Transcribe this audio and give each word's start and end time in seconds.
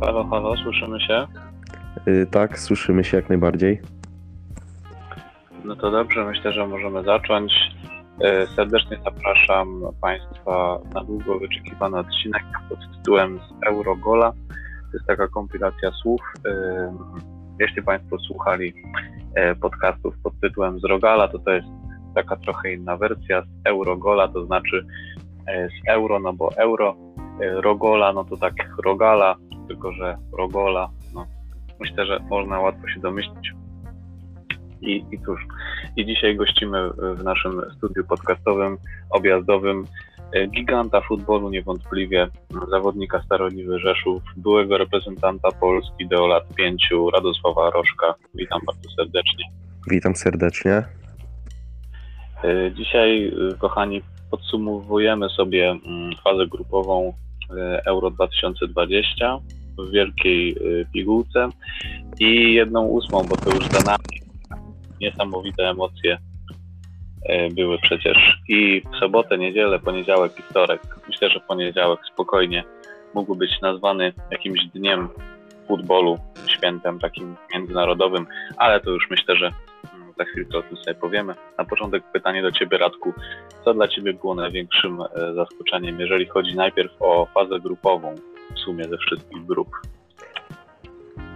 Halo, 0.00 0.24
halo, 0.24 0.56
słyszymy 0.56 1.00
się? 1.00 1.26
Y, 2.08 2.26
tak, 2.30 2.58
słyszymy 2.58 3.04
się 3.04 3.16
jak 3.16 3.28
najbardziej. 3.28 3.80
No 5.64 5.76
to 5.76 5.90
dobrze, 5.90 6.24
myślę, 6.24 6.52
że 6.52 6.66
możemy 6.66 7.04
zacząć. 7.04 7.52
E, 8.24 8.46
Serdecznie 8.46 8.98
zapraszam 9.04 9.80
Państwa 10.00 10.78
na 10.94 11.04
długo 11.04 11.38
wyczekiwany 11.38 11.98
odcinek 11.98 12.42
pod 12.68 12.78
tytułem 12.96 13.38
z 13.38 13.66
Eurogola. 13.66 14.32
To 14.90 14.96
jest 14.96 15.06
taka 15.06 15.28
kompilacja 15.28 15.90
słów. 16.02 16.20
E, 16.46 16.92
Jeśli 17.60 17.82
Państwo 17.82 18.18
słuchali 18.18 18.74
e, 19.34 19.54
podcastów 19.54 20.14
pod 20.22 20.40
tytułem 20.40 20.80
z 20.80 20.84
Rogala, 20.84 21.28
to 21.28 21.38
to 21.38 21.50
jest 21.50 21.68
taka 22.14 22.36
trochę 22.36 22.72
inna 22.72 22.96
wersja 22.96 23.42
z 23.42 23.46
Eurogola, 23.64 24.28
to 24.28 24.46
znaczy 24.46 24.86
e, 25.46 25.68
z 25.68 25.88
euro, 25.88 26.20
no 26.20 26.32
bo 26.32 26.50
euro, 26.56 26.96
e, 27.42 27.60
Rogola, 27.60 28.12
no 28.12 28.24
to 28.24 28.36
tak 28.36 28.54
Rogala, 28.84 29.36
tylko 29.68 29.92
że 29.92 30.16
Rogola, 30.38 30.88
no 31.14 31.26
myślę, 31.80 32.06
że 32.06 32.18
można 32.30 32.60
łatwo 32.60 32.88
się 32.88 33.00
domyślić. 33.00 33.52
I, 34.80 35.04
I 35.10 35.18
cóż, 35.26 35.40
i 35.96 36.06
dzisiaj 36.06 36.36
gościmy 36.36 36.90
w 37.16 37.24
naszym 37.24 37.62
studiu 37.76 38.04
podcastowym, 38.04 38.76
objazdowym 39.10 39.84
e, 40.32 40.46
giganta 40.46 41.00
futbolu 41.00 41.50
niewątpliwie, 41.50 42.28
zawodnika 42.70 43.22
Staroliwy 43.22 43.78
Rzeszów, 43.78 44.22
byłego 44.36 44.78
reprezentanta 44.78 45.48
Polski 45.52 46.08
do 46.08 46.26
lat 46.26 46.54
pięciu, 46.54 47.10
Radosława 47.10 47.70
Rożka. 47.70 48.14
Witam 48.34 48.60
bardzo 48.66 48.90
serdecznie. 48.90 49.44
Witam 49.90 50.16
serdecznie. 50.16 50.82
E, 52.44 52.72
Dzisiaj, 52.74 53.26
e, 53.28 53.54
kochani, 53.58 54.02
podsumowujemy 54.30 55.28
sobie 55.28 55.70
mm, 55.70 56.10
fazę 56.24 56.46
grupową 56.46 57.12
Euro 57.86 58.10
2020 58.10 59.38
w 59.78 59.90
wielkiej 59.90 60.50
e, 60.50 60.84
pigułce 60.92 61.48
i 62.20 62.54
jedną 62.54 62.86
ósmą, 62.86 63.22
bo 63.28 63.36
to 63.36 63.50
już 63.50 63.68
za 63.68 63.80
nami. 63.80 64.28
Niesamowite 65.00 65.68
emocje 65.68 66.18
e, 67.28 67.50
były 67.50 67.78
przecież 67.78 68.38
i 68.48 68.82
w 68.92 68.96
sobotę, 68.96 69.38
niedzielę, 69.38 69.78
poniedziałek 69.78 70.32
i 70.38 70.42
wtorek. 70.42 70.80
Myślę, 71.08 71.30
że 71.30 71.40
poniedziałek 71.40 72.00
spokojnie 72.12 72.64
mógł 73.14 73.34
być 73.34 73.60
nazwany 73.62 74.12
jakimś 74.30 74.64
dniem 74.74 75.08
futbolu, 75.68 76.18
świętem 76.46 76.98
takim 76.98 77.36
międzynarodowym, 77.54 78.26
ale 78.56 78.80
to 78.80 78.90
już 78.90 79.10
myślę, 79.10 79.36
że 79.36 79.46
mm, 79.46 80.12
za 80.18 80.24
chwilkę 80.24 80.58
o 80.58 80.62
tym 80.62 80.76
sobie 80.76 80.94
powiemy. 80.94 81.34
Na 81.58 81.64
początek 81.64 82.02
pytanie 82.12 82.42
do 82.42 82.52
Ciebie, 82.52 82.78
Radku. 82.78 83.12
Co 83.64 83.74
dla 83.74 83.88
Ciebie 83.88 84.12
było 84.12 84.34
największym 84.34 85.00
e, 85.00 85.34
zaskoczeniem, 85.34 86.00
jeżeli 86.00 86.26
chodzi 86.26 86.56
najpierw 86.56 86.92
o 87.00 87.26
fazę 87.34 87.60
grupową 87.60 88.14
w 88.54 88.58
sumie 88.58 88.84
ze 88.84 88.96
wszystkich 88.98 89.46
grup? 89.46 89.68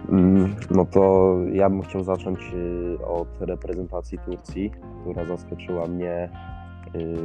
Mm, 0.09 0.55
No 0.71 0.85
to 0.85 1.35
ja 1.53 1.69
bym 1.69 1.81
chciał 1.81 2.03
zacząć 2.03 2.39
y, 2.53 3.05
od 3.05 3.27
reprezentacji 3.39 4.17
Turcji, 4.25 4.71
która 5.01 5.25
zaskoczyła 5.25 5.87
mnie 5.87 6.29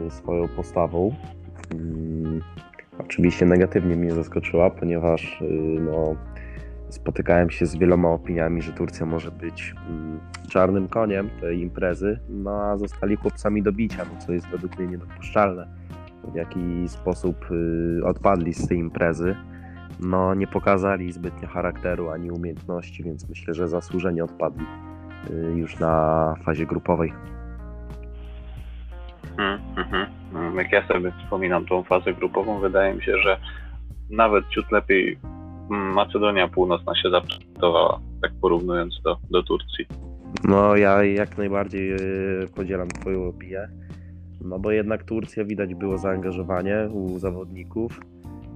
y, 0.06 0.11
swoją 0.11 0.48
postawą. 0.48 1.14
Mm, 1.75 2.41
Oczywiście 2.98 3.47
negatywnie 3.47 3.97
mnie 3.97 4.11
zaskoczyła, 4.12 4.70
ponieważ 4.70 5.41
y, 5.42 5.45
no, 5.80 6.14
spotykałem 6.89 7.50
się 7.50 7.67
z 7.67 7.77
wieloma 7.77 8.08
opiniami, 8.08 8.62
że 8.62 8.73
Turcja 8.73 9.06
może 9.06 9.30
być 9.30 9.75
mm, 9.89 10.20
czarnym 10.48 10.89
koniem 10.89 11.30
tej 11.41 11.61
imprezy, 11.61 12.19
no 12.28 12.50
a 12.50 12.77
zostali 12.77 13.17
chłopcami 13.17 13.62
do 13.62 13.73
bicia, 13.73 14.05
no, 14.14 14.20
co 14.27 14.33
jest 14.33 14.47
według 14.48 14.78
mnie 14.78 14.89
niedopuszczalne. 14.89 15.69
W 16.33 16.34
jaki 16.34 16.89
sposób 16.89 17.36
odpadli 18.05 18.55
z 18.55 18.69
tej 18.69 18.78
imprezy 18.78 19.36
no, 20.01 20.35
nie 20.35 20.47
pokazali 20.47 21.13
zbytnio 21.13 21.49
charakteru 21.49 22.11
ani 22.11 22.31
umiejętności, 22.31 23.03
więc 23.03 23.29
myślę, 23.29 23.55
że 23.55 23.69
zasłużenie 23.69 24.25
odpadli 24.25 24.67
y, 25.31 25.35
już 25.57 25.79
na 25.79 26.35
fazie 26.45 26.67
grupowej. 26.67 27.13
Mhm. 29.77 30.07
Mm, 30.35 30.57
Jak 30.57 30.73
ja 30.73 30.89
sobie 30.89 31.13
wspominam 31.23 31.67
tą 31.67 31.83
fazę 31.83 32.14
grupową, 32.14 32.61
wydaje 32.61 32.95
mi 32.95 33.03
się, 33.03 33.19
że 33.19 33.39
nawet 34.11 34.48
ciut 34.48 34.73
lepiej 34.73 35.19
mm, 35.70 35.92
Macedonia 35.92 36.48
Północna 36.48 36.95
się 36.95 37.11
zaprezentowała, 37.11 38.01
tak 38.23 38.33
porównując 38.41 39.01
do, 39.05 39.17
do 39.31 39.42
Turcji. 39.42 39.87
No, 40.45 40.77
ja 40.77 41.05
jak 41.05 41.39
najbardziej 41.39 41.92
y, 41.92 42.48
podzielam 42.57 42.89
Twoją 42.89 43.29
opinię, 43.29 43.69
no 44.41 44.58
bo 44.58 44.70
jednak 44.70 45.05
Turcja 45.05 45.45
widać 45.45 45.75
było 45.75 45.98
zaangażowanie 45.98 46.89
u 46.92 47.19
zawodników. 47.19 48.01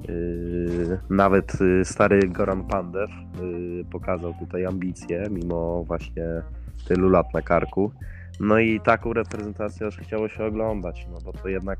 Y, 0.09 0.99
Nawet 1.11 1.61
y, 1.61 1.85
stary 1.85 2.29
Goran 2.29 2.65
Pandev 2.65 3.13
y, 3.43 3.85
pokazał 3.91 4.35
tutaj 4.35 4.67
ambicje, 4.67 5.27
mimo 5.31 5.85
właśnie 5.85 6.43
tylu 6.89 7.09
lat 7.09 7.35
na 7.35 7.43
karku. 7.43 7.93
No 8.41 8.59
i 8.59 8.81
taką 8.81 9.13
reprezentację 9.13 9.87
aż 9.87 9.99
chciało 9.99 10.29
się 10.29 10.45
oglądać, 10.45 11.07
no 11.13 11.19
bo 11.25 11.33
to 11.33 11.49
jednak 11.49 11.79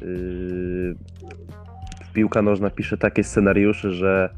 yy, 0.00 0.94
piłka 2.12 2.42
nożna 2.42 2.70
pisze 2.70 2.98
takie 2.98 3.24
scenariusze, 3.24 3.92
że 3.92 4.34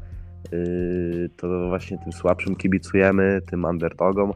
yy, 0.51 1.29
to 1.37 1.67
właśnie 1.67 1.97
tym 1.97 2.11
słabszym 2.13 2.55
kibicujemy, 2.55 3.41
tym 3.45 3.65
underdogom. 3.65 4.33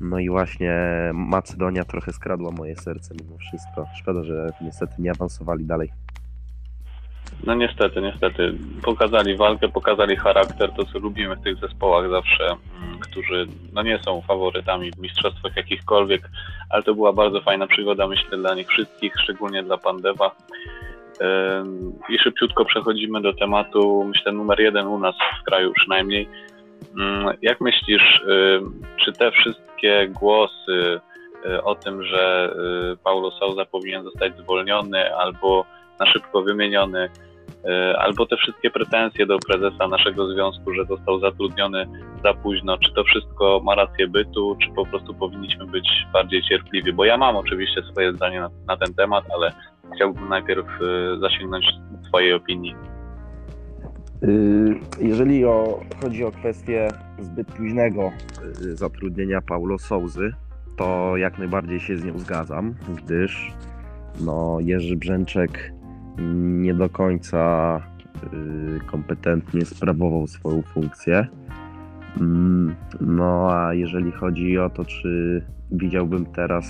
No 0.00 0.18
i 0.18 0.30
właśnie 0.30 0.74
Macedonia 1.14 1.84
trochę 1.84 2.12
skradła 2.12 2.50
moje 2.50 2.76
serce 2.76 3.14
mimo 3.22 3.38
wszystko. 3.38 3.86
Szkoda, 3.94 4.24
że 4.24 4.48
niestety 4.62 4.94
nie 4.98 5.10
awansowali 5.10 5.64
dalej. 5.64 5.92
No 7.44 7.54
niestety, 7.54 8.00
niestety. 8.02 8.54
Pokazali 8.82 9.36
walkę, 9.36 9.68
pokazali 9.68 10.16
charakter, 10.16 10.72
to 10.72 10.84
co 10.84 10.98
lubimy 10.98 11.36
w 11.36 11.42
tych 11.42 11.56
zespołach 11.56 12.10
zawsze, 12.10 12.44
mm, 12.44 12.98
którzy 12.98 13.46
no 13.72 13.82
nie 13.82 13.98
są 13.98 14.22
faworytami 14.22 14.92
w 14.92 14.98
mistrzostwach 14.98 15.56
jakichkolwiek, 15.56 16.28
ale 16.70 16.82
to 16.82 16.94
była 16.94 17.12
bardzo 17.12 17.40
fajna 17.40 17.66
przygoda, 17.66 18.08
myślę, 18.08 18.38
dla 18.38 18.54
nich 18.54 18.68
wszystkich, 18.68 19.12
szczególnie 19.22 19.62
dla 19.62 19.78
Pandewa. 19.78 20.30
I 22.08 22.18
szybciutko 22.18 22.64
przechodzimy 22.64 23.20
do 23.20 23.32
tematu, 23.32 24.04
myślę, 24.04 24.32
numer 24.32 24.60
jeden 24.60 24.86
u 24.86 24.98
nas 24.98 25.14
w 25.40 25.44
kraju 25.44 25.72
przynajmniej. 25.72 26.28
Ym, 26.98 27.28
Jak 27.42 27.60
myślisz, 27.60 28.22
czy 29.04 29.12
te 29.12 29.30
wszystkie 29.30 30.08
głosy 30.08 31.00
y, 31.46 31.62
o 31.62 31.74
tym, 31.74 32.04
że 32.04 32.54
y, 32.92 32.96
Paulo 33.04 33.30
Souza 33.30 33.64
powinien 33.64 34.04
zostać 34.04 34.36
zwolniony 34.36 35.16
albo 35.16 35.64
na 36.00 36.06
szybko 36.06 36.42
wymieniony, 36.42 37.08
y, 37.08 37.96
albo 37.98 38.26
te 38.26 38.36
wszystkie 38.36 38.70
pretensje 38.70 39.26
do 39.26 39.38
prezesa 39.38 39.88
naszego 39.88 40.32
związku, 40.34 40.74
że 40.74 40.84
został 40.84 41.20
zatrudniony 41.20 41.86
za 42.24 42.34
późno, 42.34 42.78
czy 42.78 42.92
to 42.92 43.04
wszystko 43.04 43.60
ma 43.64 43.74
rację 43.74 44.08
bytu, 44.08 44.56
czy 44.62 44.70
po 44.70 44.86
prostu 44.86 45.14
powinniśmy 45.14 45.66
być 45.66 45.88
bardziej 46.12 46.42
cierpliwi? 46.42 46.92
Bo 46.92 47.04
ja 47.04 47.16
mam 47.16 47.36
oczywiście 47.36 47.82
swoje 47.82 48.12
zdanie 48.12 48.40
na, 48.40 48.50
na 48.66 48.76
ten 48.76 48.94
temat, 48.94 49.24
ale 49.34 49.52
chciałbym 49.94 50.28
najpierw 50.28 50.66
y, 50.66 51.18
zasięgnąć 51.20 51.66
Twojej 52.08 52.32
opinii. 52.34 52.74
Yy, 54.22 54.80
Jeżeli 55.00 55.44
o, 55.44 55.80
chodzi 56.02 56.24
o 56.24 56.30
kwestię 56.30 56.88
zbyt 57.18 57.46
późnego 57.46 58.12
yy, 58.62 58.76
zatrudnienia 58.76 59.40
Paulo 59.40 59.78
Souzy, 59.78 60.32
to 60.76 61.16
jak 61.16 61.38
najbardziej 61.38 61.80
się 61.80 61.96
z 61.96 62.04
nią 62.04 62.18
zgadzam, 62.18 62.74
gdyż 62.96 63.52
no, 64.20 64.58
Jerzy 64.60 64.96
Brzęczek 64.96 65.72
nie 66.22 66.74
do 66.74 66.88
końca 66.88 67.80
yy, 68.32 68.80
kompetentnie 68.86 69.64
sprawował 69.64 70.26
swoją 70.26 70.62
funkcję. 70.62 71.26
Mm, 72.20 72.74
No 73.00 73.52
a 73.52 73.74
jeżeli 73.74 74.12
chodzi 74.12 74.58
o 74.58 74.70
to, 74.70 74.84
czy 74.84 75.42
widziałbym 75.72 76.26
teraz 76.26 76.66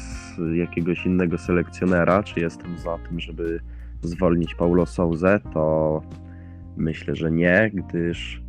jakiegoś 0.55 1.07
innego 1.07 1.39
selekcjonera, 1.39 2.23
czy 2.23 2.41
jestem 2.41 2.79
za 2.79 2.99
tym, 2.99 3.21
żeby 3.21 3.61
zwolnić 4.03 4.55
Paulo 4.55 4.87
Souzę, 4.87 5.41
to 5.55 6.03
Myślę, 6.77 7.17
że 7.17 7.31
nie, 7.31 7.71
gdyż 7.75 8.43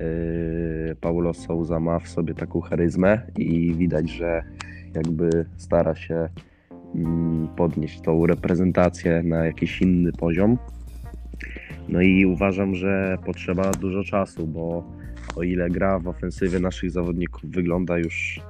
yy, 0.00 0.96
Paulo 1.00 1.34
Souza 1.34 1.80
ma 1.80 1.98
w 1.98 2.08
sobie 2.08 2.34
taką 2.34 2.60
charyzmę 2.60 3.20
i 3.38 3.74
widać, 3.74 4.10
że 4.10 4.42
jakby 4.94 5.46
stara 5.56 5.94
się 5.94 6.28
podnieść 7.56 8.00
tą 8.00 8.26
reprezentację 8.26 9.22
na 9.22 9.44
jakiś 9.44 9.82
inny 9.82 10.12
poziom. 10.12 10.58
No 11.88 12.00
i 12.00 12.26
uważam, 12.26 12.74
że 12.74 13.18
potrzeba 13.26 13.70
dużo 13.70 14.04
czasu, 14.04 14.46
bo 14.46 14.84
o 15.36 15.42
ile 15.42 15.70
gra 15.70 15.98
w 15.98 16.08
ofensywie 16.08 16.60
naszych 16.60 16.90
zawodników 16.90 17.50
wygląda 17.50 17.98
już 17.98 18.40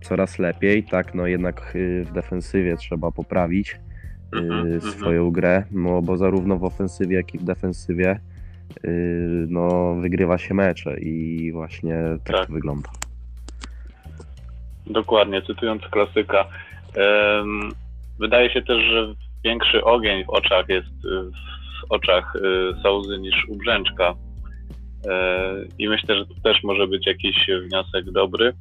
coraz 0.00 0.38
lepiej, 0.38 0.84
tak 0.84 1.14
no 1.14 1.26
jednak 1.26 1.72
yy, 1.74 2.04
w 2.04 2.12
defensywie 2.12 2.76
trzeba 2.76 3.10
poprawić 3.10 3.76
Mhm, 4.32 4.68
yy, 4.68 4.74
mhm. 4.74 4.92
swoją 4.92 5.30
grę, 5.30 5.64
no 5.70 6.02
bo 6.02 6.16
zarówno 6.16 6.56
w 6.56 6.64
ofensywie, 6.64 7.16
jak 7.16 7.34
i 7.34 7.38
w 7.38 7.44
defensywie 7.44 8.20
yy, 8.84 8.90
no, 9.48 9.94
wygrywa 9.94 10.38
się 10.38 10.54
mecze 10.54 11.00
i 11.00 11.52
właśnie 11.52 11.94
tak, 12.24 12.36
Tak. 12.36 12.46
to 12.46 12.52
wygląda. 12.52 12.90
Dokładnie, 14.86 15.42
cytując 15.42 15.82
klasyka. 15.82 16.44
Wydaje 18.18 18.50
się 18.50 18.62
też, 18.62 18.82
że 18.82 19.14
większy 19.44 19.84
ogień 19.84 20.24
w 20.24 20.30
oczach 20.30 20.68
jest 20.68 21.04
y, 21.04 21.30
w 21.80 21.92
oczach 21.92 22.36
y, 22.36 22.82
Souzy 22.82 23.18
niż 23.18 23.48
u 23.48 23.56
Brzęczka. 23.56 24.14
E, 25.06 25.54
I 25.78 25.88
myślę, 25.88 26.18
że 26.18 26.26
to 26.26 26.34
też 26.44 26.62
może 26.62 26.86
być 26.86 27.06
jakiś 27.06 27.46
wniosek 27.62 28.10
dobry. 28.10 28.52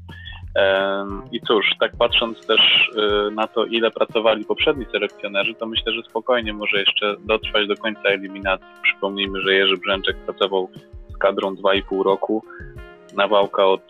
I 1.32 1.40
cóż, 1.42 1.66
tak 1.80 1.92
patrząc 1.98 2.48
też 2.48 2.92
e, 2.98 3.32
na 3.32 3.48
to, 3.48 3.66
ile 3.66 3.92
pracowali 3.92 4.46
poprzedni 4.46 4.86
selekcjonerzy, 4.92 5.54
to 5.54 5.66
myślę, 5.66 5.94
że 5.94 6.02
spokojnie 6.10 6.54
może 6.54 6.80
jeszcze 6.80 7.16
dotrwać 7.26 7.68
do 7.68 7.76
końca 7.76 8.02
eliminacji. 8.02 8.68
Przypomnijmy, 8.84 9.42
że 9.42 9.54
Jerzy 9.54 9.78
Brzęczek 9.78 10.18
pracował 10.18 10.70
z 11.10 11.18
kadrą 11.18 11.56
2,5 11.56 12.04
roku, 12.04 12.44
Nawałka 13.18 13.66
od 13.66 13.82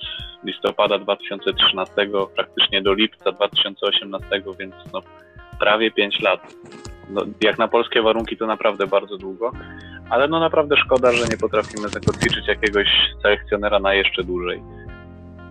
listopada 0.44 1.00
2013 1.00 1.94
praktycznie 2.36 2.82
do 2.82 2.94
lipca 2.94 3.32
2018, 3.32 4.28
więc 4.60 4.76
no, 4.94 5.00
prawie 5.60 5.92
5 5.92 6.20
lat. 6.20 6.56
No, 7.10 7.22
jak 7.42 7.58
na 7.58 7.68
polskie 7.68 8.02
warunki 8.02 8.38
to 8.38 8.48
naprawdę 8.48 8.88
bardzo 8.88 9.18
długo, 9.18 9.52
ale 10.10 10.28
no 10.28 10.40
naprawdę 10.40 10.78
szkoda, 10.78 11.12
że 11.12 11.26
nie 11.28 11.38
potrafimy 11.38 11.90
zakotwiczyć 11.90 12.48
jakiegoś 12.48 12.88
selekcjonera 13.22 13.80
na 13.80 13.94
jeszcze 13.94 14.24
dłużej. 14.24 14.62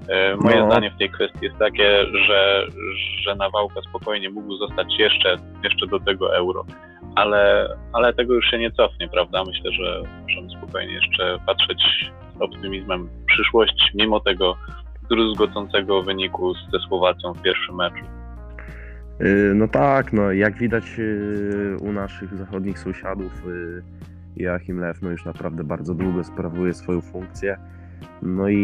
E, 0.08 0.36
Moje 0.36 0.60
No. 0.60 0.66
zdanie 0.66 0.90
w 0.90 0.98
tej 0.98 1.10
kwestii 1.10 1.44
jest 1.44 1.58
takie, 1.58 2.04
że, 2.26 2.66
że 3.22 3.34
Nawałka 3.34 3.80
spokojnie 3.88 4.30
mógł 4.30 4.56
zostać 4.56 4.86
jeszcze, 4.98 5.36
jeszcze 5.64 5.86
do 5.86 6.00
tego 6.00 6.36
euro, 6.36 6.64
ale, 7.16 7.68
ale 7.92 8.14
tego 8.14 8.34
już 8.34 8.50
się 8.50 8.58
nie 8.58 8.70
cofnie, 8.70 9.08
prawda? 9.08 9.44
Myślę, 9.46 9.72
że 9.72 10.02
możemy 10.22 10.50
spokojnie 10.50 10.94
jeszcze 10.94 11.38
patrzeć 11.46 12.10
z 12.38 12.42
optymizmem 12.42 13.06
w 13.06 13.24
przyszłość, 13.24 13.92
mimo 13.94 14.20
tego 14.20 14.56
druzgocącego 15.08 16.02
wyniku 16.02 16.54
ze 16.72 16.78
Słowacją 16.88 17.32
w 17.32 17.42
pierwszym 17.42 17.76
meczu. 17.76 18.04
Y, 19.20 19.52
No 19.54 19.68
tak, 19.68 20.12
no 20.12 20.32
jak 20.32 20.58
widać 20.58 20.84
y, 20.98 21.76
u 21.80 21.92
naszych 21.92 22.36
zachodnich 22.36 22.78
sąsiadów 22.78 23.46
y, 23.46 23.82
Joachim 24.36 24.80
Lew 24.80 25.02
no 25.02 25.10
już 25.10 25.24
naprawdę 25.24 25.64
bardzo 25.64 25.94
długo 25.94 26.24
sprawuje 26.24 26.74
swoją 26.74 27.00
funkcję. 27.00 27.56
No 28.22 28.48
i 28.48 28.56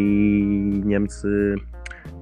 Niemcy 0.85 1.55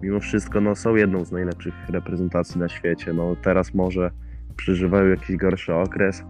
mimo 0.01 0.19
wszystko 0.19 0.61
no, 0.61 0.75
są 0.75 0.95
jedną 0.95 1.25
z 1.25 1.31
najlepszych 1.31 1.73
reprezentacji 1.89 2.59
na 2.59 2.69
świecie. 2.69 3.13
No 3.13 3.35
teraz 3.43 3.73
może 3.73 4.11
przeżywają 4.57 5.09
jakiś 5.09 5.37
gorszy 5.37 5.73
okres, 5.73 6.23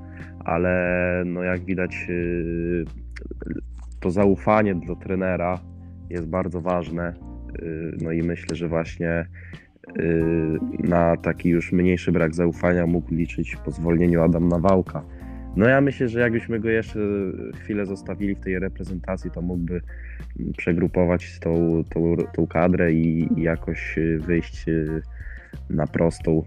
ale 0.46 1.24
no 1.26 1.44
jak 1.44 1.66
widać 1.66 2.08
y, 2.10 2.86
to 4.00 4.12
zaufanie 4.12 4.76
do 4.76 4.96
trenera 4.96 5.60
jest 6.10 6.28
bardzo 6.28 6.62
ważne. 6.62 7.14
Y, 7.62 7.98
No 8.02 8.12
i 8.12 8.24
myślę, 8.24 8.56
że 8.56 8.68
właśnie 8.68 9.26
y, 10.00 10.60
na 10.80 11.18
taki 11.18 11.50
już 11.50 11.72
mniejszy 11.72 12.12
brak 12.12 12.36
zaufania 12.36 12.88
mógł 12.88 13.14
liczyć 13.14 13.56
po 13.66 13.72
zwolnieniu 13.72 14.22
Adam 14.22 14.48
Nawałka. 14.48 15.04
No 15.56 15.68
ja 15.68 15.82
myślę, 15.82 16.10
że 16.10 16.20
jakbyśmy 16.20 16.60
go 16.60 16.70
jeszcze 16.70 17.00
chwilę 17.56 17.86
zostawili 17.86 18.36
w 18.36 18.40
tej 18.40 18.60
reprezentacji, 18.60 19.32
to 19.32 19.42
mógłby 19.42 19.82
przegrupować 20.58 21.40
tą, 21.40 21.84
tą, 21.90 22.16
tą 22.36 22.48
kadrę 22.48 22.94
i, 22.94 23.30
i 23.40 23.42
jakoś 23.42 24.00
wyjść 24.20 24.66
na 25.70 25.88
prostą 25.88 26.44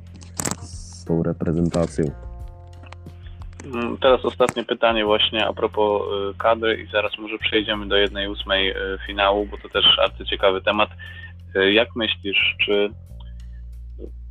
tą 1.04 1.22
reprezentacją. 1.22 2.04
Mm, 3.74 3.96
Teraz 3.98 4.24
ostatnie 4.24 4.64
pytanie 4.64 5.04
właśnie 5.04 5.46
a 5.46 5.52
propos 5.52 6.02
y, 6.02 6.38
kadry 6.38 6.82
i 6.82 6.86
zaraz 6.86 7.18
może 7.18 7.38
przejdziemy 7.38 7.86
do 7.88 7.96
jednej 7.96 8.28
ósmej 8.28 8.70
y, 8.70 8.74
finału, 9.06 9.46
bo 9.46 9.58
to 9.58 9.68
też 9.68 9.98
arcyciekawy 9.98 10.62
temat. 10.62 10.90
Y, 11.56 11.72
Jak 11.72 11.88
myślisz, 11.96 12.56
czy 12.64 12.90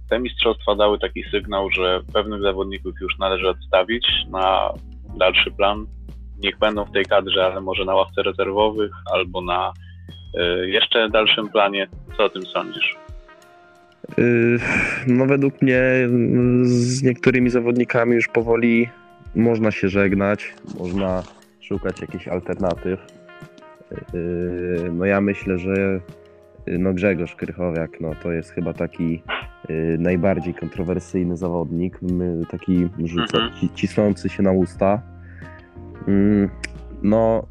te 0.10 0.20
mistrzostwa 0.20 0.76
dały 0.76 1.00
taki 1.00 1.24
sygnał, 1.32 1.70
że 1.72 2.02
pewnych 2.14 2.42
zawodników 2.42 2.94
już 3.02 3.18
należy 3.20 3.50
odstawić 3.50 4.08
na 4.30 4.70
dalszy 5.18 5.52
plan? 5.52 5.86
Niech 6.40 6.58
będą 6.60 6.86
w 6.86 6.92
tej 6.92 7.06
kadrze, 7.06 7.46
ale 7.46 7.62
może 7.62 7.86
na 7.86 7.96
ławce 7.96 8.24
rezerwowych 8.24 8.92
albo 9.14 9.42
na 9.42 9.74
jeszcze 10.66 11.10
dalszym 11.10 11.50
planie. 11.50 11.88
Co 12.18 12.24
o 12.24 12.30
tym 12.30 12.46
sądzisz? 12.46 12.96
Y, 14.20 14.58
No 15.08 15.26
według 15.26 15.62
mnie 15.62 15.80
mm, 15.80 16.66
z 16.66 17.04
niektórymi 17.04 17.50
zawodnikami 17.50 18.16
już 18.16 18.28
powoli 18.28 18.90
można 19.36 19.72
się 19.72 19.90
żegnać, 19.90 20.54
można 20.80 21.24
szukać 21.62 22.02
jakichś 22.02 22.28
alternatyw. 22.28 23.00
Y, 24.14 24.92
No 24.94 25.06
ja 25.06 25.22
myślę, 25.22 25.58
że 25.58 26.00
y, 26.68 26.78
no 26.80 26.94
Grzegorz 26.94 27.36
Krychowiak 27.36 28.02
no 28.02 28.12
to 28.24 28.32
jest 28.32 28.52
chyba 28.52 28.74
taki 28.74 29.24
najbardziej 30.00 30.54
kontrowersyjny 30.54 31.38
zawodnik, 31.38 32.00
taki 32.50 32.88
rzuca, 33.04 33.38
Mhm. 33.38 33.54
ci- 33.62 33.70
cisnący 33.76 34.30
się 34.30 34.44
na 34.44 34.52
usta. 34.52 35.02
No 37.04 37.48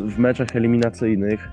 w 0.00 0.18
meczach 0.18 0.56
eliminacyjnych 0.56 1.48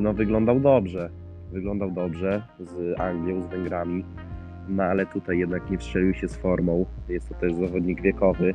no 0.00 0.12
wyglądał 0.14 0.60
dobrze 0.60 1.10
wyglądał 1.52 1.90
dobrze 1.90 2.42
z 2.60 3.00
Anglią, 3.00 3.42
z 3.42 3.46
Węgrami, 3.46 4.04
no 4.68 4.82
ale 4.82 5.06
tutaj 5.06 5.38
jednak 5.38 5.70
nie 5.70 5.78
wstrzelił 5.78 6.14
się 6.14 6.28
z 6.28 6.36
formą. 6.36 6.86
Jest 7.08 7.28
to 7.28 7.34
też 7.34 7.54
zawodnik 7.54 8.02
wiekowy, 8.02 8.54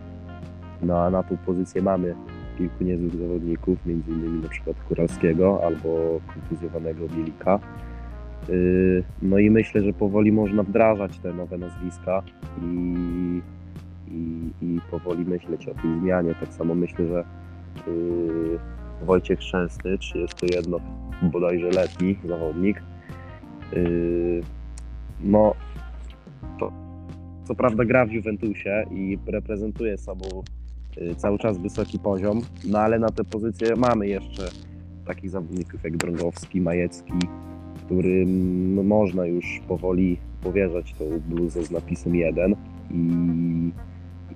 no 0.82 1.00
a 1.00 1.10
na 1.10 1.24
tą 1.24 1.38
pozycję 1.38 1.82
mamy 1.82 2.16
kilku 2.58 2.84
niezłych 2.84 3.16
zawodników, 3.16 3.86
między 3.86 4.12
innymi 4.12 4.40
na 4.40 4.50
przykład 4.50 4.84
Kuralskiego 4.84 5.64
albo 5.66 6.20
kontuzjowanego 6.34 7.06
Milika. 7.18 7.60
Yy, 8.50 9.04
No 9.22 9.38
i 9.38 9.50
myślę, 9.50 9.82
że 9.82 9.94
powoli 9.94 10.32
można 10.32 10.64
wdrażać 10.64 11.20
te 11.20 11.34
nowe 11.34 11.58
nazwiska 11.58 12.24
i, 12.62 13.42
i, 14.08 14.50
i 14.62 14.80
powoli 14.92 15.26
myśleć 15.26 15.68
o 15.68 15.74
tej 15.74 16.00
zmianie. 16.00 16.36
Tak 16.40 16.54
samo 16.54 16.76
myślę, 16.76 17.08
że 17.08 17.24
yy, 17.88 18.60
Wojciech 19.06 19.44
Szczęsny, 19.44 19.98
31 19.98 20.74
bodajże 21.22 21.70
letni 21.70 22.18
zawodnik. 22.26 22.82
Yy, 23.74 24.42
no, 25.20 25.54
to 26.60 26.72
co 27.44 27.56
prawda 27.56 27.86
gra 27.86 28.06
w 28.06 28.12
Juventusie 28.12 28.84
i 28.92 29.18
reprezentuje 29.28 29.98
sobą 29.98 30.44
yy, 30.98 31.16
cały 31.16 31.38
czas 31.38 31.58
wysoki 31.58 32.00
poziom, 32.00 32.42
no 32.66 32.80
ale 32.80 33.00
na 33.00 33.10
tę 33.10 33.24
pozycję 33.24 33.76
mamy 33.76 34.08
jeszcze 34.08 34.50
takich 35.06 35.30
zawodników 35.30 35.84
jak 35.84 35.98
Drągowski, 35.98 36.62
Majecki, 36.62 37.14
którym 37.86 38.88
można 38.88 39.26
już 39.26 39.46
powoli 39.68 40.18
powierzać 40.44 40.94
tą 40.94 41.06
bluzę 41.30 41.64
z 41.64 41.72
napisem 41.72 42.16
1 42.16 42.56
i, 42.92 42.96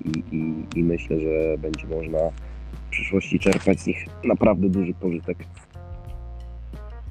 i, 0.06 0.36
i, 0.36 0.66
i 0.76 0.84
myślę, 0.84 1.20
że 1.20 1.58
będzie 1.58 1.88
można 1.88 2.20
przyszłości 2.92 3.40
czerpać 3.40 3.80
z 3.80 3.88
nich 3.88 4.06
naprawdę 4.24 4.70
duży 4.70 4.94
pożytek. 4.94 5.38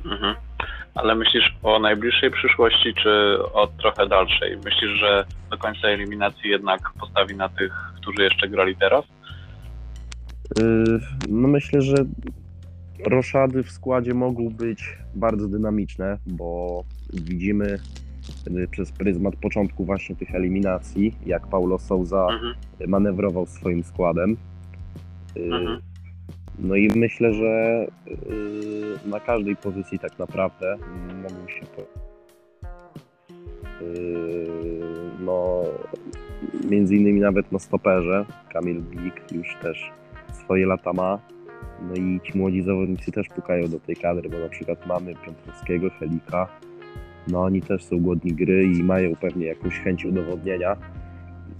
Mhm. 0.04 0.34
Ale 0.94 1.14
myślisz 1.14 1.54
o 1.62 1.78
najbliższej 1.78 2.30
przyszłości, 2.30 2.94
czy 3.02 3.38
o 3.52 3.66
trochę 3.66 4.08
dalszej? 4.08 4.56
Myślisz, 4.56 4.90
że 5.00 5.24
do 5.50 5.58
końca 5.58 5.88
eliminacji 5.88 6.50
jednak 6.50 6.92
postawi 7.00 7.36
na 7.36 7.48
tych, 7.48 7.72
którzy 7.96 8.22
jeszcze 8.22 8.48
grali 8.48 8.76
teraz? 8.76 9.04
Yy, 10.58 11.00
No 11.28 11.48
myślę, 11.48 11.82
że 11.82 11.94
roszady 13.06 13.62
w 13.62 13.70
składzie 13.70 14.14
mogą 14.14 14.48
być 14.48 14.98
bardzo 15.14 15.48
dynamiczne, 15.48 16.18
bo 16.26 16.82
widzimy 17.12 17.78
yy, 18.50 18.68
przez 18.68 18.92
pryzmat 18.92 19.36
początku 19.36 19.84
właśnie 19.84 20.16
tych 20.16 20.34
eliminacji, 20.34 21.14
jak 21.26 21.46
Paulo 21.46 21.78
Souza 21.78 22.26
Mhm. 22.32 22.54
manewrował 22.88 23.46
swoim 23.46 23.84
składem. 23.84 24.36
Mhm. 25.36 25.80
No 26.58 26.76
i 26.76 26.88
myślę, 26.88 27.34
że 27.34 27.86
yy, 28.06 29.10
na 29.10 29.20
każdej 29.20 29.56
pozycji 29.56 29.98
tak 29.98 30.18
naprawdę 30.18 30.76
mogą 31.22 31.48
się. 31.48 31.66
Yy, 33.80 34.50
no 35.20 35.62
między 36.70 36.96
innymi 36.96 37.20
nawet 37.20 37.52
na 37.52 37.58
stoperze 37.58 38.24
Kamil 38.52 38.80
Blik 38.80 39.32
już 39.32 39.56
też 39.62 39.90
swoje 40.32 40.66
lata 40.66 40.92
ma. 40.92 41.18
No 41.82 41.94
i 41.94 42.20
ci 42.20 42.38
młodzi 42.38 42.62
zawodnicy 42.62 43.12
też 43.12 43.28
pukają 43.28 43.68
do 43.68 43.80
tej 43.80 43.96
kadry, 43.96 44.28
bo 44.28 44.38
na 44.38 44.48
przykład 44.48 44.86
mamy 44.86 45.14
Piotrowskiego, 45.14 45.90
Helika. 45.90 46.48
No 47.28 47.42
oni 47.42 47.62
też 47.62 47.84
są 47.84 47.98
głodni 47.98 48.32
gry 48.32 48.64
i 48.64 48.82
mają 48.82 49.16
pewnie 49.16 49.46
jakąś 49.46 49.78
chęć 49.78 50.04
udowodnienia 50.04 50.76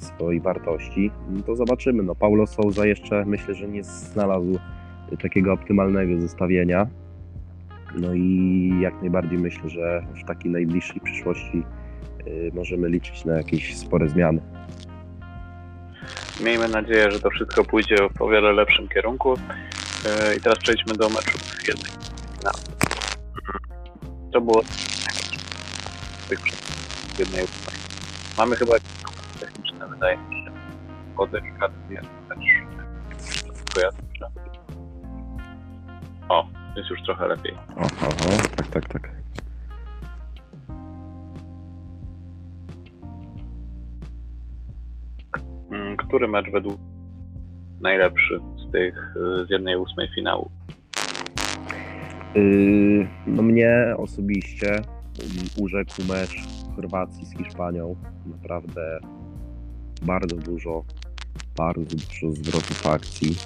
swojej 0.00 0.40
wartości. 0.40 1.10
No 1.30 1.42
to 1.42 1.56
zobaczymy. 1.56 2.02
No 2.02 2.14
Paulo 2.14 2.46
Souza 2.46 2.86
jeszcze 2.86 3.24
myślę, 3.24 3.54
że 3.54 3.68
nie 3.68 3.84
znalazł 3.84 4.58
takiego 5.22 5.52
optymalnego 5.52 6.20
zestawienia. 6.20 6.86
No 7.98 8.14
i 8.14 8.70
jak 8.80 9.00
najbardziej 9.00 9.38
myślę, 9.38 9.70
że 9.70 10.06
w 10.24 10.26
takiej 10.26 10.50
najbliższej 10.50 11.00
przyszłości 11.00 11.62
y, 12.26 12.50
możemy 12.54 12.88
liczyć 12.88 13.24
na 13.24 13.36
jakieś 13.36 13.76
spore 13.76 14.08
zmiany. 14.08 14.40
Miejmy 16.44 16.68
nadzieję, 16.68 17.10
że 17.10 17.20
to 17.20 17.30
wszystko 17.30 17.64
pójdzie 17.64 17.96
w 18.16 18.22
o 18.22 18.28
wiele 18.28 18.52
lepszym 18.52 18.88
kierunku. 18.88 19.34
Yy, 20.04 20.36
I 20.36 20.40
teraz 20.40 20.58
przejdźmy 20.58 20.94
do 20.94 21.08
meczu 21.08 21.38
jednej. 21.68 21.92
No. 22.44 22.50
To 24.32 24.40
było 24.40 24.62
tych 26.28 26.40
jednej. 27.18 27.44
Mamy 28.38 28.56
chyba 28.56 28.72
wydaje 29.90 30.16
mi 30.18 30.44
się. 30.44 30.50
Kodyfikację 31.16 32.00
też. 32.28 32.38
Kojarzę, 33.74 33.96
że- 34.18 34.26
O, 36.28 36.46
jest 36.76 36.90
już 36.90 37.02
trochę 37.02 37.26
lepiej. 37.28 37.54
O, 37.54 37.58
aha, 37.76 38.08
tak, 38.56 38.66
tak, 38.68 38.88
tak. 38.88 39.10
Mm, 45.70 45.96
Który 45.96 46.28
mecz 46.28 46.50
według 46.52 46.80
najlepszy 47.80 48.40
z 48.68 48.72
tych 48.72 49.16
y, 49.42 49.46
z 49.46 49.50
jednej 49.50 49.76
ósmej 49.76 50.08
finału? 50.14 50.50
Yy, 52.34 53.08
no 53.26 53.42
mnie 53.42 53.94
osobiście 53.96 54.68
mm, 54.70 54.84
urzekł 55.60 55.92
mecz 56.08 56.36
Chorwacji 56.76 57.26
z 57.26 57.36
Hiszpanią. 57.38 57.96
Naprawdę 58.26 58.98
bardzo 60.02 60.36
dużo, 60.36 60.84
bardzo 61.56 61.96
dużo 61.96 62.32
zwrotów 62.32 62.86
akcji. 62.86 63.36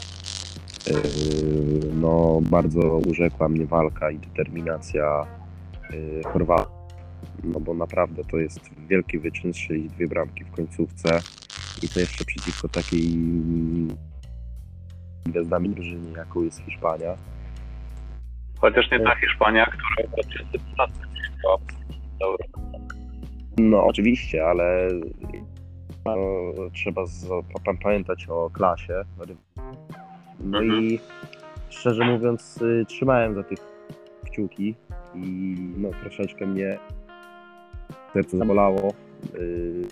Yy, 0.86 1.94
no 1.94 2.40
bardzo 2.42 2.80
urzekła 2.80 3.48
mnie 3.48 3.66
walka 3.66 4.10
i 4.10 4.18
determinacja 4.18 5.26
yy, 5.90 6.22
Chorwatów. 6.32 6.84
No 7.44 7.60
bo 7.60 7.74
naprawdę 7.74 8.24
to 8.24 8.36
jest 8.36 8.70
wielki 8.88 9.18
wyczyn 9.18 9.52
strzelić 9.52 9.92
dwie 9.92 10.08
bramki 10.08 10.44
w 10.44 10.50
końcówce 10.50 11.20
i 11.82 11.88
to 11.88 12.00
jeszcze 12.00 12.24
przeciwko 12.24 12.68
takiej 12.68 13.12
mm, 13.12 13.96
gwiazdami 15.24 15.68
drużynie, 15.68 16.12
jaką 16.16 16.42
jest 16.42 16.60
Hiszpania. 16.60 17.16
Chociaż 18.58 18.90
nie 18.90 19.00
ta 19.00 19.14
Hiszpania, 19.14 19.66
która 19.66 20.08
w 20.08 20.12
2015 20.12 20.94
przyjechała 21.12 21.58
do 22.20 22.26
Europy. 22.26 22.64
No 23.58 23.84
oczywiście, 23.84 24.46
ale 24.46 24.88
trzeba 26.72 27.06
z, 27.06 27.26
pa- 27.64 27.74
pamiętać 27.82 28.26
o 28.28 28.50
klasie. 28.50 29.02
No 30.40 30.58
Mhm. 30.58 30.82
i 30.82 31.00
szczerze 31.68 32.04
mówiąc 32.04 32.62
y, 32.62 32.84
trzymałem 32.88 33.34
za 33.34 33.42
tych 33.42 33.58
kciuki 34.24 34.74
i 35.14 35.56
no 35.76 35.90
troszeczkę 36.02 36.46
mnie 36.46 36.78
serce 38.14 38.38
zabolało. 38.38 38.92
Y, 39.34 39.82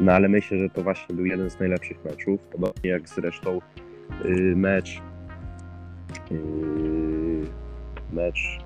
No 0.00 0.12
ale 0.12 0.28
myślę, 0.28 0.58
że 0.58 0.70
to 0.70 0.82
właśnie 0.82 1.14
był 1.16 1.26
jeden 1.26 1.50
z 1.50 1.58
najlepszych 1.60 2.04
meczów, 2.04 2.40
podobnie 2.40 2.90
jak 2.90 3.08
zresztą 3.08 3.60
y, 4.24 4.30
mecz 4.56 5.02
mecz 8.14 8.64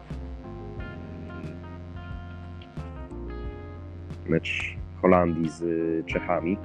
mecz 4.29 4.77
Holandii 5.03 5.49
z 5.49 5.63
Czechami. 6.07 6.57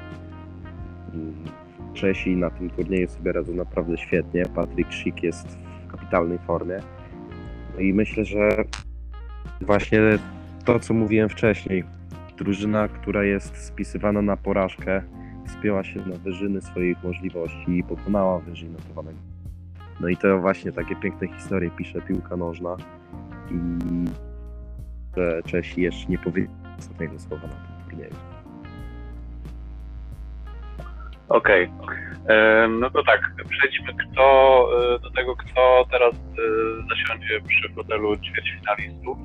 Czesi 1.93 2.35
na 2.35 2.49
tym 2.49 2.69
turnieju 2.69 3.07
sobie 3.07 3.31
radzą 3.31 3.53
naprawdę 3.53 3.97
świetnie. 3.97 4.45
Patryk 4.45 4.91
Szyk 4.91 5.23
jest 5.23 5.47
w 5.47 5.91
kapitalnej 5.91 6.39
formie. 6.39 6.79
No 7.75 7.79
i 7.79 7.93
myślę, 7.93 8.25
że 8.25 8.49
właśnie 9.61 9.99
to, 10.65 10.79
co 10.79 10.93
mówiłem 10.93 11.29
wcześniej, 11.29 11.83
drużyna, 12.37 12.87
która 12.87 13.23
jest 13.23 13.57
spisywana 13.57 14.21
na 14.21 14.37
porażkę, 14.37 15.01
wspięła 15.47 15.83
się 15.83 15.99
na 15.99 16.17
wyżyny 16.17 16.61
swoich 16.61 17.03
możliwości 17.03 17.77
i 17.77 17.83
pokonała 17.83 18.39
wyżej 18.39 18.69
notowanego 18.69 19.32
no 19.99 20.07
i 20.07 20.17
to 20.17 20.39
właśnie 20.39 20.71
takie 20.71 20.95
piękne 20.95 21.27
historie 21.27 21.69
pisze 21.69 22.01
piłka 22.01 22.37
nożna 22.37 22.77
i 23.51 23.55
że 25.17 25.43
Czesi 25.43 25.81
jeszcze 25.81 26.09
nie 26.09 26.17
powiedzieli 26.17 26.55
ostatniego 26.79 27.19
słowa 27.19 27.47
na 27.47 27.53
tym 27.53 27.89
turnieju. 27.89 28.15
Okej. 31.29 31.69
Em, 32.27 32.79
No 32.79 32.89
to 32.89 33.03
tak, 33.03 33.31
przejdźmy 33.49 33.93
kto, 33.93 34.67
e, 34.95 34.99
do 34.99 35.09
tego, 35.11 35.35
kto 35.35 35.85
teraz 35.91 36.13
e, 36.13 36.17
zasiądzie 36.89 37.41
przy 37.47 37.73
fotelu 37.73 38.17
ćwierćfinalistów. 38.17 39.17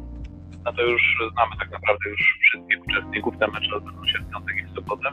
No 0.65 0.73
to 0.73 0.83
już 0.83 1.03
znamy 1.33 1.57
tak 1.59 1.71
naprawdę 1.71 2.11
już 2.11 2.39
wszystkich 2.43 2.87
uczestników. 2.87 3.39
Te 3.39 3.49
mecze 3.49 3.77
odbędą 3.77 4.07
się 4.07 4.19
w 4.19 4.31
piątek 4.33 4.57
i 4.57 4.65
w 4.65 4.75
sobotę. 4.75 5.09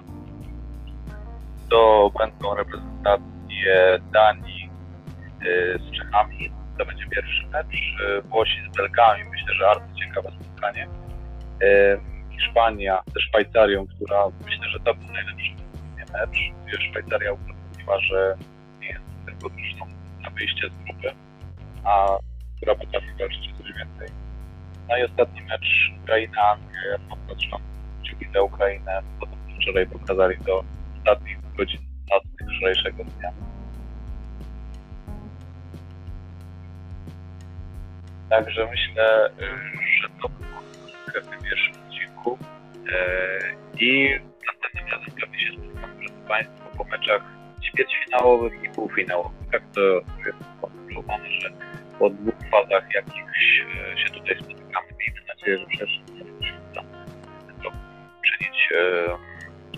To 1.69 2.11
będą 2.19 2.55
reprezentacje 2.55 3.99
Danii 4.13 4.64
z 5.79 5.97
Czechami. 5.97 6.51
To 6.77 6.85
będzie 6.85 7.05
pierwszy 7.05 7.47
mecz. 7.47 7.75
E, 8.07 8.21
Włosi 8.21 8.57
z 8.71 8.77
Belgami. 8.77 9.23
Myślę, 9.31 9.53
że 9.53 9.63
bardzo 9.63 9.95
ciekawe 9.95 10.31
spotkanie. 10.31 10.87
E, 11.63 11.97
Hiszpania 12.31 13.01
ze 13.13 13.21
Szwajcarią, 13.21 13.87
która 13.87 14.25
myślę, 14.45 14.69
że 14.69 14.79
to 14.79 14.95
był 14.95 15.13
najlepszy 15.13 15.55
mecz, 16.13 16.37
Szwajcaria 16.89 17.33
udowodniła, 17.33 17.99
że 17.99 18.37
nie 18.79 18.87
jest 18.87 19.05
tylko 19.25 19.49
drużyną 19.49 19.85
na 20.21 20.29
wyjście 20.29 20.69
z 20.69 20.83
grupy, 20.83 21.11
a 21.83 22.17
która 22.57 22.75
potrafi 22.75 23.07
walczyć 23.19 23.57
coś 23.57 23.67
więcej. 23.67 24.07
No 24.89 24.97
i 24.97 25.03
ostatni 25.03 25.41
mecz 25.41 25.91
Ukraina-Anglia, 26.03 26.99
kciuki 28.03 28.25
za 28.33 28.41
Ukrainę, 28.41 29.01
co 29.19 29.27
wczoraj 29.61 29.87
pokazali 29.87 30.37
do 30.37 30.63
ostatnich 30.97 31.37
godzin 31.57 31.81
wczorajszego 32.57 33.03
dnia. 33.03 33.31
Także 38.29 38.67
myślę, 38.71 39.29
y, 39.29 39.45
że 40.01 40.09
to 40.21 40.29
było 40.29 40.61
w 41.21 41.43
pierwszym 41.43 41.73
odcinku. 41.87 42.37
E, 42.93 43.39
I 43.79 44.19
następnym 44.47 44.87
razem 44.91 45.15
pewnie 45.21 45.39
się 45.39 45.53
spotkamy, 45.53 45.95
drodzy 45.95 46.27
Państwo, 46.27 46.69
po 46.77 46.83
meczach 46.83 47.21
ćwierćfinałowych 47.63 48.63
i 48.63 48.69
półfinałowych. 48.69 49.49
Tak 49.51 49.61
to 49.75 49.81
jest 50.25 50.37
skonstruowane, 50.57 51.31
że 51.31 51.49
po 51.99 52.09
dwóch 52.09 52.35
fazach 52.51 52.83
jakichś 52.95 53.61
e, 53.61 53.97
się 53.97 54.09
tutaj 54.13 54.35
spotykamy. 54.35 54.87
Miejmy 54.99 55.21
nadzieję, 55.27 55.57
że 55.57 55.65
przecież 55.65 55.99
uda 56.71 56.81
to 57.63 57.71
czynić 58.25 58.69
e, 58.75 59.17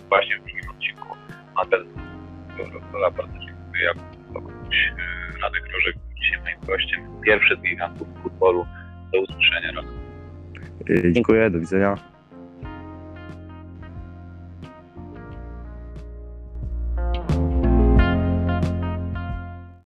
właśnie 0.10 0.36
w 0.36 0.44
drugim 0.44 0.70
odcinku. 0.70 1.16
A 1.56 1.66
teraz 1.66 1.88
bardzo 3.16 3.34
dziękuję 3.40 3.84
Jakubowi 3.84 4.78
e, 4.78 5.42
Radek 5.42 5.64
Rożek, 5.74 5.96
dzisiaj 6.28 6.42
moim 6.44 6.60
gościem. 6.68 7.02
Pierwszy 7.26 7.56
z 7.56 7.62
gigantów 7.62 8.08
futbolu. 8.24 8.66
Do 9.14 9.22
usłyszenia. 9.22 9.72
Yy, 10.90 11.12
Dziękuję, 11.14 11.50
do 11.50 11.60
widzenia. 11.60 11.98